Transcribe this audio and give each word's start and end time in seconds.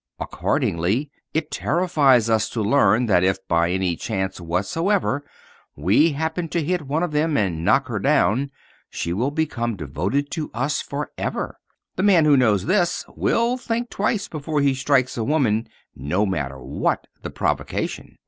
Accordingly, 0.19 1.11
it 1.31 1.51
terrifies 1.51 2.27
us 2.27 2.49
to 2.49 2.63
learn 2.63 3.05
that 3.05 3.23
if 3.23 3.37
by 3.47 3.69
any 3.69 3.95
chance 3.95 4.41
whatsoever 4.41 5.23
we 5.75 6.13
happen 6.13 6.49
to 6.49 6.63
hit 6.63 6.81
one 6.87 7.03
of 7.03 7.11
them 7.11 7.37
and 7.37 7.63
knock 7.63 7.87
her 7.87 7.99
down 7.99 8.49
she 8.89 9.13
will 9.13 9.29
become 9.29 9.75
devoted 9.75 10.31
to 10.31 10.49
us 10.55 10.81
forever. 10.81 11.59
The 11.97 12.01
man 12.01 12.25
who 12.25 12.35
knows 12.35 12.65
this 12.65 13.05
will 13.09 13.57
think 13.57 13.91
twice 13.91 14.27
before 14.27 14.59
he 14.61 14.73
strikes 14.73 15.17
a 15.17 15.23
woman 15.23 15.67
no 15.95 16.25
matter 16.25 16.57
what 16.57 17.05
the 17.21 17.29
provocation. 17.29 18.17